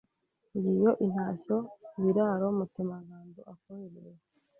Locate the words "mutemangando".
2.57-3.39